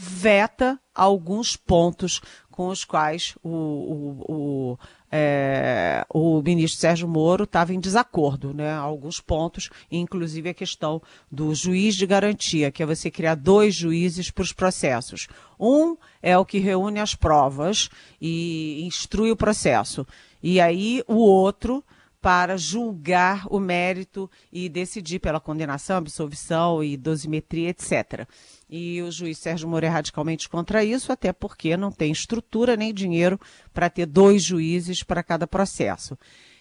veta 0.00 0.78
alguns 0.94 1.56
pontos 1.56 2.20
com 2.52 2.68
os 2.68 2.84
quais 2.84 3.34
o, 3.42 3.50
o, 3.50 4.24
o, 4.28 4.78
é, 5.10 6.06
o 6.08 6.40
ministro 6.40 6.80
Sérgio 6.80 7.08
Moro 7.08 7.42
estava 7.42 7.74
em 7.74 7.80
desacordo, 7.80 8.54
né? 8.54 8.72
Alguns 8.72 9.20
pontos, 9.20 9.70
inclusive 9.90 10.50
a 10.50 10.54
questão 10.54 11.02
do 11.30 11.52
juiz 11.52 11.96
de 11.96 12.06
garantia, 12.06 12.70
que 12.70 12.80
é 12.80 12.86
você 12.86 13.10
criar 13.10 13.34
dois 13.34 13.74
juízes 13.74 14.30
para 14.30 14.42
os 14.42 14.52
processos. 14.52 15.26
Um 15.58 15.96
é 16.22 16.38
o 16.38 16.44
que 16.44 16.58
reúne 16.58 17.00
as 17.00 17.16
provas 17.16 17.88
e 18.20 18.84
instrui 18.84 19.32
o 19.32 19.36
processo. 19.36 20.06
E 20.40 20.60
aí 20.60 21.02
o 21.08 21.16
outro 21.16 21.82
para 22.20 22.56
julgar 22.56 23.46
o 23.48 23.60
mérito 23.60 24.30
e 24.52 24.68
decidir 24.68 25.20
pela 25.20 25.40
condenação, 25.40 25.96
absolvição 25.96 26.82
e 26.82 26.96
dosimetria, 26.96 27.70
etc. 27.70 28.26
E 28.68 29.00
o 29.00 29.10
juiz 29.10 29.38
Sérgio 29.38 29.68
Moro 29.68 29.86
é 29.86 29.88
radicalmente 29.88 30.48
contra 30.48 30.84
isso, 30.84 31.10
até 31.10 31.32
porque 31.32 31.76
não 31.76 31.90
tem 31.90 32.12
estrutura 32.12 32.76
nem 32.76 32.92
dinheiro 32.92 33.40
para 33.72 33.88
ter 33.88 34.04
dois 34.04 34.42
juízes 34.42 35.02
para 35.02 35.22
cada 35.22 35.46
processo. 35.46 36.18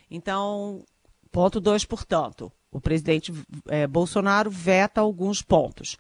Então, 0.10 0.86
ponto 1.32 1.60
dois, 1.60 1.84
portanto, 1.84 2.50
o 2.72 2.80
presidente 2.80 3.34
é, 3.68 3.86
Bolsonaro 3.86 4.50
veta 4.50 5.02
alguns 5.02 5.42
pontos. 5.42 5.98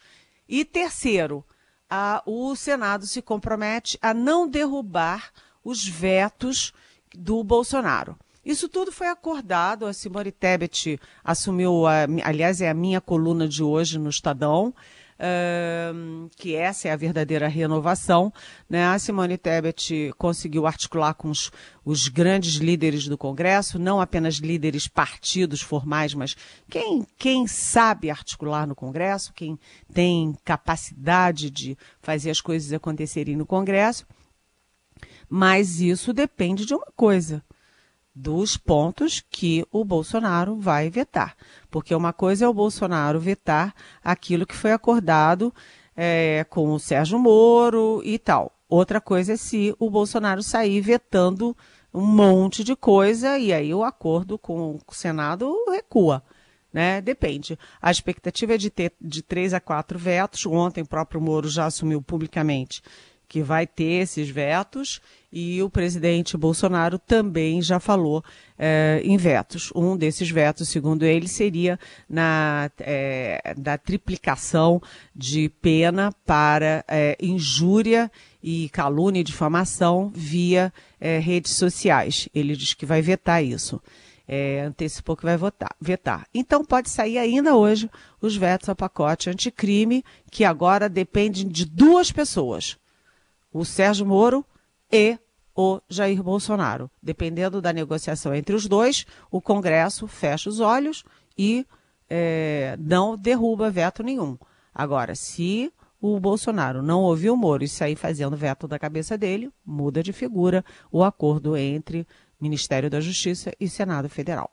E 0.47 0.63
terceiro, 0.63 1.43
a, 1.89 2.23
o 2.25 2.55
Senado 2.55 3.05
se 3.05 3.21
compromete 3.21 3.97
a 4.01 4.13
não 4.13 4.47
derrubar 4.47 5.31
os 5.63 5.85
vetos 5.85 6.71
do 7.13 7.43
Bolsonaro. 7.43 8.17
Isso 8.45 8.69
tudo 8.69 8.93
foi 8.93 9.07
acordado. 9.07 9.85
A 9.85 9.91
Simone 9.91 10.31
Tebet 10.31 10.97
assumiu, 11.21 11.85
a, 11.85 12.03
aliás, 12.23 12.61
é 12.61 12.69
a 12.69 12.73
minha 12.73 13.01
coluna 13.01 13.45
de 13.45 13.61
hoje 13.61 13.99
no 13.99 14.09
Estadão. 14.09 14.73
Uh, 15.19 16.29
que 16.35 16.53
essa 16.55 16.87
é 16.87 16.91
a 16.91 16.95
verdadeira 16.95 17.47
renovação. 17.47 18.31
Né? 18.69 18.85
A 18.85 18.99
Simone 18.99 19.35
Tebet 19.35 20.13
conseguiu 20.15 20.67
articular 20.67 21.15
com 21.15 21.29
os, 21.29 21.51
os, 21.83 22.07
grandes 22.07 22.55
líderes 22.55 23.07
do 23.07 23.17
Congresso, 23.17 23.79
não 23.79 23.99
apenas 23.99 24.35
líderes 24.35 24.87
partidos 24.87 25.59
formais, 25.59 26.13
mas 26.13 26.35
quem, 26.69 27.03
quem 27.17 27.47
sabe 27.47 28.11
articular 28.11 28.67
no 28.67 28.75
Congresso, 28.75 29.33
quem 29.33 29.57
tem 29.91 30.35
capacidade 30.45 31.49
de 31.49 31.75
fazer 31.99 32.29
as 32.29 32.39
coisas 32.39 32.71
acontecerem 32.71 33.35
no 33.35 33.45
Congresso. 33.45 34.05
Mas 35.27 35.79
isso 35.81 36.13
depende 36.13 36.63
de 36.63 36.75
uma 36.75 36.91
coisa 36.95 37.43
dos 38.17 38.57
pontos 38.57 39.23
que 39.29 39.63
o 39.71 39.85
Bolsonaro 39.85 40.55
vai 40.55 40.89
vetar. 40.89 41.35
Porque 41.69 41.93
uma 41.93 42.11
coisa 42.11 42.45
é 42.45 42.47
o 42.47 42.53
Bolsonaro 42.53 43.19
vetar 43.19 43.75
aquilo 44.03 44.45
que 44.45 44.55
foi 44.55 44.71
acordado 44.71 45.53
é, 45.95 46.43
com 46.49 46.73
o 46.73 46.79
Sérgio 46.79 47.19
Moro 47.19 48.01
e 48.03 48.17
tal. 48.17 48.51
Outra 48.67 48.99
coisa 48.99 49.33
é 49.33 49.37
se 49.37 49.73
o 49.77 49.89
Bolsonaro 49.89 50.41
sair 50.41 50.81
vetando 50.81 51.55
um 51.93 52.05
monte 52.05 52.63
de 52.63 52.75
coisa 52.75 53.37
e 53.37 53.53
aí 53.53 53.73
o 53.73 53.83
acordo 53.83 54.37
com 54.37 54.79
o 54.87 54.93
Senado 54.93 55.55
recua. 55.69 56.23
Né? 56.73 57.01
Depende. 57.01 57.57
A 57.79 57.91
expectativa 57.91 58.55
é 58.55 58.57
de 58.57 58.69
ter 58.69 58.93
de 58.99 59.21
três 59.21 59.53
a 59.53 59.59
quatro 59.59 59.97
vetos. 59.97 60.45
Ontem 60.47 60.81
o 60.81 60.87
próprio 60.87 61.21
Moro 61.21 61.47
já 61.47 61.65
assumiu 61.65 62.01
publicamente 62.01 62.81
que 63.27 63.41
vai 63.41 63.67
ter 63.67 64.01
esses 64.01 64.29
vetos 64.29 65.01
e 65.31 65.61
o 65.61 65.69
presidente 65.69 66.37
Bolsonaro 66.37 66.97
também 66.97 67.61
já 67.61 67.79
falou 67.79 68.23
é, 68.57 69.01
em 69.03 69.17
vetos. 69.17 69.71
Um 69.75 69.97
desses 69.97 70.29
vetos, 70.29 70.69
segundo 70.69 71.03
ele, 71.03 71.27
seria 71.27 71.77
na 72.09 72.71
é, 72.79 73.53
da 73.57 73.77
triplicação 73.77 74.81
de 75.13 75.49
pena 75.61 76.13
para 76.25 76.83
é, 76.87 77.17
injúria 77.21 78.09
e 78.41 78.69
calúnia 78.69 79.19
e 79.19 79.23
difamação 79.23 80.11
via 80.15 80.71
redes 81.21 81.53
sociais. 81.53 82.29
Ele 82.33 82.55
diz 82.55 82.73
que 82.73 82.85
vai 82.85 83.01
vetar 83.01 83.43
isso. 83.43 83.81
É, 84.29 84.61
antecipou 84.61 85.15
que 85.15 85.23
vai 85.23 85.37
votar, 85.37 85.73
vetar. 85.79 86.25
Então 86.33 86.63
pode 86.63 86.89
sair 86.89 87.17
ainda 87.17 87.55
hoje 87.55 87.89
os 88.21 88.35
vetos 88.35 88.67
ao 88.67 88.75
pacote 88.75 89.29
anticrime, 89.29 90.03
que 90.29 90.43
agora 90.43 90.89
dependem 90.89 91.47
de 91.47 91.65
duas 91.65 92.11
pessoas 92.11 92.77
o 93.51 93.65
Sérgio 93.65 94.05
Moro 94.05 94.45
e 94.91 95.17
o 95.55 95.81
Jair 95.89 96.21
Bolsonaro. 96.21 96.89
Dependendo 97.01 97.61
da 97.61 97.73
negociação 97.73 98.33
entre 98.33 98.55
os 98.55 98.67
dois, 98.67 99.05
o 99.31 99.41
Congresso 99.41 100.07
fecha 100.07 100.49
os 100.49 100.59
olhos 100.59 101.03
e 101.37 101.65
é, 102.09 102.77
não 102.79 103.17
derruba 103.17 103.69
veto 103.69 104.03
nenhum. 104.03 104.37
Agora, 104.73 105.15
se 105.15 105.73
o 105.99 106.19
Bolsonaro 106.19 106.83
não 106.83 107.01
ouvir 107.01 107.31
o 107.31 107.35
Moro 107.35 107.63
e 107.63 107.67
sair 107.67 107.95
fazendo 107.95 108.37
veto 108.37 108.67
da 108.67 108.77
cabeça 108.77 109.17
dele, 109.17 109.51
muda 109.65 110.03
de 110.03 110.13
figura 110.13 110.63
o 110.91 111.03
acordo 111.03 111.57
entre 111.57 112.07
Ministério 112.39 112.89
da 112.89 113.01
Justiça 113.01 113.51
e 113.59 113.67
Senado 113.67 114.07
Federal. 114.07 114.51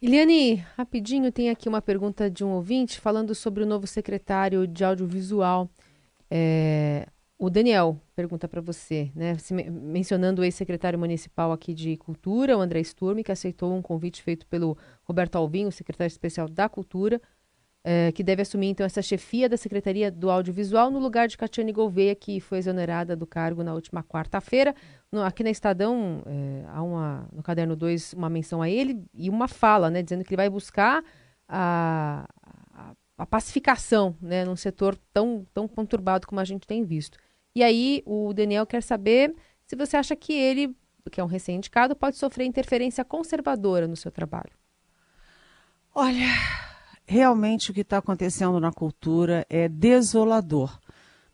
Eliane, 0.00 0.64
rapidinho, 0.76 1.32
tem 1.32 1.50
aqui 1.50 1.68
uma 1.68 1.82
pergunta 1.82 2.30
de 2.30 2.44
um 2.44 2.50
ouvinte 2.50 3.00
falando 3.00 3.34
sobre 3.34 3.64
o 3.64 3.66
novo 3.66 3.86
secretário 3.86 4.66
de 4.66 4.84
audiovisual. 4.84 5.68
É, 6.30 7.08
o 7.38 7.48
Daniel 7.48 8.00
pergunta 8.16 8.48
para 8.48 8.60
você, 8.60 9.12
né, 9.14 9.36
mencionando 9.70 10.42
o 10.42 10.44
ex-secretário 10.44 10.98
municipal 10.98 11.52
aqui 11.52 11.72
de 11.72 11.96
Cultura, 11.96 12.58
o 12.58 12.60
André 12.60 12.82
Sturme, 12.82 13.22
que 13.22 13.30
aceitou 13.30 13.72
um 13.72 13.80
convite 13.80 14.20
feito 14.22 14.44
pelo 14.48 14.76
Roberto 15.04 15.36
Alvim, 15.36 15.66
o 15.66 15.72
secretário 15.72 16.10
especial 16.10 16.48
da 16.48 16.68
Cultura, 16.68 17.20
é, 17.84 18.10
que 18.10 18.24
deve 18.24 18.42
assumir 18.42 18.66
então 18.66 18.84
essa 18.84 19.00
chefia 19.00 19.48
da 19.48 19.56
Secretaria 19.56 20.10
do 20.10 20.30
Audiovisual 20.30 20.90
no 20.90 20.98
lugar 20.98 21.28
de 21.28 21.38
Catiane 21.38 21.72
Gouveia, 21.72 22.14
que 22.14 22.40
foi 22.40 22.58
exonerada 22.58 23.14
do 23.14 23.24
cargo 23.24 23.62
na 23.62 23.72
última 23.72 24.02
quarta-feira. 24.02 24.74
Aqui 25.24 25.44
na 25.44 25.50
Estadão, 25.50 26.22
é, 26.26 26.64
há 26.66 26.82
uma, 26.82 27.28
no 27.32 27.42
caderno 27.42 27.76
2 27.76 28.14
uma 28.14 28.28
menção 28.28 28.60
a 28.60 28.68
ele 28.68 29.04
e 29.14 29.30
uma 29.30 29.46
fala, 29.46 29.90
né, 29.90 30.02
dizendo 30.02 30.24
que 30.24 30.30
ele 30.30 30.36
vai 30.36 30.50
buscar 30.50 31.04
a, 31.48 32.28
a, 32.74 32.94
a 33.16 33.26
pacificação 33.26 34.16
né, 34.20 34.44
num 34.44 34.56
setor 34.56 34.98
tão, 35.12 35.46
tão 35.54 35.68
conturbado 35.68 36.26
como 36.26 36.40
a 36.40 36.44
gente 36.44 36.66
tem 36.66 36.84
visto. 36.84 37.16
E 37.54 37.62
aí 37.62 38.02
o 38.06 38.32
Daniel 38.32 38.66
quer 38.66 38.82
saber 38.82 39.34
se 39.66 39.76
você 39.76 39.96
acha 39.96 40.16
que 40.16 40.32
ele, 40.32 40.74
que 41.10 41.20
é 41.20 41.24
um 41.24 41.26
recém-indicado, 41.26 41.96
pode 41.96 42.16
sofrer 42.16 42.46
interferência 42.46 43.04
conservadora 43.04 43.86
no 43.86 43.96
seu 43.96 44.10
trabalho. 44.10 44.52
Olha, 45.94 46.26
realmente 47.06 47.70
o 47.70 47.74
que 47.74 47.80
está 47.80 47.98
acontecendo 47.98 48.60
na 48.60 48.72
cultura 48.72 49.46
é 49.50 49.68
desolador. 49.68 50.78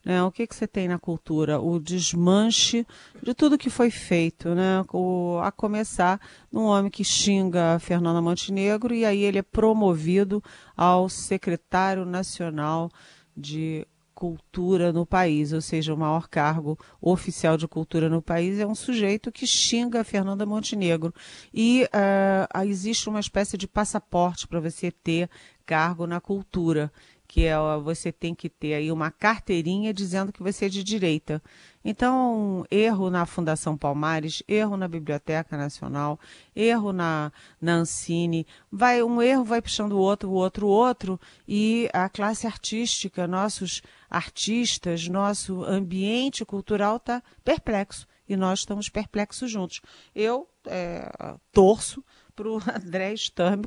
Né? 0.05 0.22
O 0.22 0.31
que, 0.31 0.46
que 0.46 0.55
você 0.55 0.66
tem 0.66 0.87
na 0.87 0.98
cultura? 0.98 1.61
O 1.61 1.81
desmanche 1.81 2.87
de 3.22 3.33
tudo 3.33 3.57
que 3.57 3.70
foi 3.70 3.90
feito, 3.90 4.55
né? 4.55 4.85
O, 4.92 5.38
a 5.42 5.50
começar 5.50 6.20
num 6.53 6.64
homem 6.64 6.90
que 6.90 7.03
xinga 7.03 7.79
Fernanda 7.79 8.20
Montenegro 8.20 8.94
e 8.94 9.05
aí 9.05 9.22
ele 9.22 9.38
é 9.38 9.42
promovido 9.42 10.42
ao 10.77 11.09
secretário 11.09 12.05
nacional 12.05 12.90
de 13.35 13.87
cultura 14.14 14.92
no 14.92 15.05
país, 15.05 15.53
ou 15.53 15.61
seja, 15.61 15.92
o 15.92 15.96
maior 15.96 16.29
cargo 16.29 16.79
oficial 17.00 17.57
de 17.57 17.66
cultura 17.66 18.09
no 18.09 18.22
país 18.22 18.59
é 18.59 18.66
um 18.66 18.74
sujeito 18.74 19.33
que 19.33 19.46
xinga 19.46 20.00
a 20.00 20.05
Fernanda 20.05 20.46
Montenegro. 20.46 21.12
E 21.53 21.85
uh, 21.85 22.64
existe 22.66 23.09
uma 23.09 23.20
espécie 23.20 23.59
de 23.59 23.66
passaporte 23.66 24.46
para 24.46 24.61
você 24.61 24.90
ter 24.90 25.29
cargo 25.66 26.07
na 26.07 26.20
cultura 26.20 26.92
que 27.27 27.47
é 27.47 27.57
você 27.83 28.13
tem 28.13 28.35
que 28.35 28.49
ter 28.49 28.75
aí 28.75 28.93
uma 28.93 29.11
carteirinha 29.11 29.93
dizendo 29.93 30.33
que 30.33 30.43
você 30.43 30.67
é 30.67 30.69
de 30.69 30.85
direita. 30.85 31.43
Então, 31.85 32.65
erro 32.71 33.11
na 33.11 33.27
Fundação 33.27 33.77
Palmares, 33.77 34.43
erro 34.49 34.77
na 34.77 34.89
Biblioteca 34.89 35.57
Nacional, 35.57 36.19
erro 36.55 36.93
na, 36.93 37.33
na 37.61 37.75
Ancine, 37.75 38.47
vai, 38.71 39.03
um 39.03 39.21
erro 39.21 39.45
vai 39.45 39.61
puxando 39.61 39.93
o 39.93 39.99
outro, 39.99 40.31
o 40.31 40.35
outro, 40.35 40.67
o 40.67 40.71
outro, 40.71 41.21
e 41.47 41.89
a 41.93 42.09
classe 42.09 42.47
artística, 42.47 43.27
nossos 43.27 43.83
artistas, 44.09 45.09
nosso 45.09 45.65
ambiente 45.65 46.45
cultural 46.45 46.97
está 46.97 47.23
perplexo. 47.43 48.07
E 48.27 48.37
nós 48.37 48.61
estamos 48.61 48.89
perplexos 48.89 49.51
juntos. 49.51 49.83
Eu 50.15 50.49
é, 50.67 51.37
torço 51.53 52.03
para 52.35 52.49
o 52.49 52.57
André 52.85 53.14
Sturm 53.16 53.62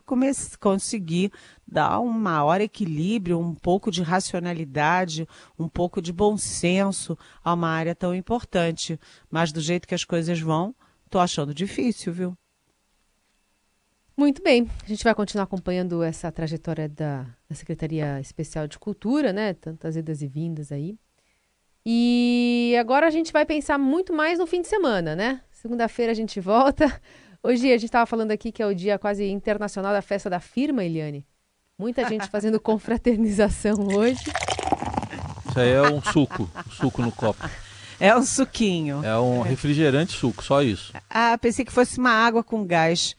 conseguir 0.60 1.32
dar 1.66 2.00
um 2.00 2.10
maior 2.10 2.60
equilíbrio, 2.60 3.40
um 3.40 3.56
pouco 3.56 3.90
de 3.90 4.02
racionalidade, 4.02 5.28
um 5.58 5.68
pouco 5.68 6.02
de 6.02 6.12
bom 6.12 6.38
senso 6.38 7.18
a 7.44 7.54
uma 7.54 7.70
área 7.70 7.96
tão 7.96 8.14
importante. 8.14 9.00
Mas 9.30 9.52
do 9.52 9.62
jeito 9.62 9.88
que 9.88 9.96
as 9.96 10.04
coisas 10.04 10.40
vão, 10.40 10.76
estou 11.06 11.22
achando 11.22 11.54
difícil, 11.54 12.12
viu? 12.12 12.38
Muito 14.16 14.42
bem, 14.42 14.68
a 14.84 14.88
gente 14.88 15.04
vai 15.04 15.14
continuar 15.14 15.44
acompanhando 15.44 16.02
essa 16.02 16.32
trajetória 16.32 16.90
da, 16.90 17.28
da 17.48 17.56
Secretaria 17.56 18.20
Especial 18.20 18.68
de 18.68 18.80
Cultura, 18.80 19.32
né? 19.32 19.54
Tantas 19.54 19.96
idas 19.96 20.24
e 20.24 20.28
vindas 20.28 20.72
aí. 20.72 20.98
E 21.86 22.76
agora 22.80 23.08
a 23.08 23.12
gente 23.12 23.32
vai 23.32 23.46
pensar 23.46 23.78
muito 23.78 24.12
mais 24.12 24.40
no 24.40 24.48
fim 24.48 24.62
de 24.62 24.68
semana, 24.68 25.16
né? 25.16 25.42
Segunda-feira 25.52 26.12
a 26.12 26.16
gente 26.16 26.40
volta. 26.40 26.86
Hoje 27.48 27.68
a 27.72 27.78
gente 27.78 27.86
estava 27.86 28.06
falando 28.06 28.32
aqui 28.32 28.52
que 28.52 28.62
é 28.62 28.66
o 28.68 28.76
dia 28.76 29.00
quase 29.00 29.24
internacional 29.26 29.94
da 29.94 30.02
festa 30.02 30.30
da 30.30 30.38
firma, 30.38 30.84
Eliane. 30.84 31.26
Muita 31.80 32.06
gente 32.10 32.28
fazendo 32.28 32.60
confraternização 32.60 33.88
hoje. 33.88 34.22
Isso 35.48 35.58
aí 35.58 35.70
é 35.72 35.82
um 35.84 36.02
suco, 36.02 36.50
um 36.68 36.72
suco 36.72 37.02
no 37.02 37.10
copo. 37.10 37.50
É 38.02 38.14
um 38.14 38.22
suquinho. 38.22 39.02
É 39.02 39.18
um 39.18 39.40
refrigerante 39.40 40.12
suco, 40.12 40.44
só 40.44 40.62
isso. 40.62 40.92
Ah, 41.10 41.38
pensei 41.38 41.64
que 41.64 41.72
fosse 41.72 41.98
uma 41.98 42.12
água 42.12 42.44
com 42.44 42.66
gás. 42.66 43.16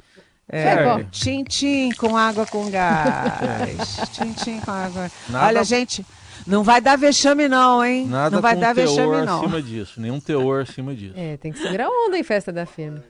É, 0.47 1.05
Tchim-tchim 1.11 1.93
com 1.93 2.15
água 2.15 2.45
com 2.45 2.71
gás. 2.71 3.97
Tchim-tchim 4.13 4.61
com 4.61 4.71
água. 4.71 5.11
Nada- 5.31 5.47
Olha, 5.47 5.65
gente, 5.65 6.05
não 6.47 6.63
vai 6.63 6.83
dar 6.83 6.97
vexame 6.97 7.49
não, 7.49 7.85
hein? 7.85 8.07
Nada 8.07 8.37
não 8.37 8.43
vai 8.43 8.55
com 8.55 8.61
dar 8.61 8.75
teor 8.75 8.89
vexame 8.89 9.27
não. 9.27 9.39
acima 9.41 9.63
disso, 9.63 10.01
nenhum 10.01 10.21
teor 10.21 10.63
acima 10.63 10.95
disso. 10.95 11.15
É, 11.17 11.39
tem 11.39 11.51
que 11.51 11.59
segurar 11.59 11.87
a 11.87 12.07
onda 12.07 12.19
em 12.19 12.23
festa 12.23 12.53
da 12.53 12.67
firma. 12.67 13.03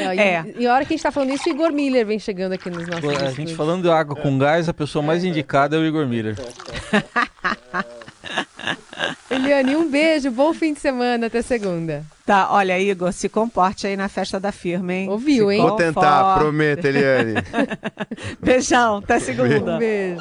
É, 0.00 0.14
e, 0.14 0.18
É. 0.20 0.44
e 0.58 0.66
a 0.66 0.74
hora 0.74 0.84
que 0.84 0.92
a 0.92 0.96
gente 0.96 1.02
tá 1.02 1.10
falando 1.10 1.32
isso, 1.34 1.48
o 1.48 1.52
Igor 1.52 1.72
Miller 1.72 2.06
vem 2.06 2.18
chegando 2.18 2.52
aqui 2.52 2.70
nos 2.70 2.86
nossos 2.86 3.00
Pô, 3.00 3.10
A 3.10 3.30
gente 3.30 3.54
falando 3.54 3.82
de 3.82 3.90
água 3.90 4.16
com 4.16 4.38
gás, 4.38 4.68
a 4.68 4.74
pessoa 4.74 5.02
mais 5.04 5.24
indicada 5.24 5.76
é 5.76 5.78
o 5.78 5.84
Igor 5.84 6.06
Miller. 6.06 6.36
Eliane, 9.30 9.76
um 9.76 9.88
beijo, 9.90 10.30
bom 10.30 10.52
fim 10.52 10.72
de 10.74 10.80
semana, 10.80 11.26
até 11.26 11.42
segunda. 11.42 12.02
Tá, 12.26 12.48
olha, 12.50 12.78
Igor, 12.78 13.12
se 13.12 13.28
comporte 13.28 13.86
aí 13.86 13.96
na 13.96 14.08
festa 14.08 14.40
da 14.40 14.50
firma, 14.52 14.92
hein? 14.92 15.08
Ouviu, 15.08 15.50
hein? 15.52 15.60
Vou 15.62 15.76
tentar, 15.76 16.38
prometo, 16.38 16.84
Eliane. 16.86 17.34
Beijão, 18.42 18.96
até 18.98 19.18
segunda. 19.20 19.76
Um 19.76 19.78
beijo. 19.78 20.20